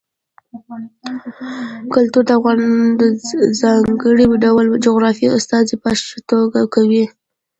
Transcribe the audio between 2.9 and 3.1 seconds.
د